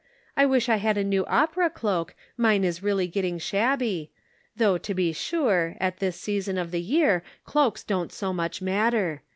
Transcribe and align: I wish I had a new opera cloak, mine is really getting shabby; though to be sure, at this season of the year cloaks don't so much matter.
I 0.35 0.47
wish 0.47 0.67
I 0.67 0.77
had 0.77 0.97
a 0.97 1.03
new 1.03 1.27
opera 1.27 1.69
cloak, 1.69 2.15
mine 2.35 2.63
is 2.63 2.81
really 2.81 3.05
getting 3.05 3.37
shabby; 3.37 4.09
though 4.55 4.79
to 4.79 4.95
be 4.95 5.13
sure, 5.13 5.77
at 5.79 5.97
this 5.99 6.19
season 6.19 6.57
of 6.57 6.71
the 6.71 6.81
year 6.81 7.21
cloaks 7.45 7.83
don't 7.83 8.11
so 8.11 8.33
much 8.33 8.63
matter. 8.63 9.21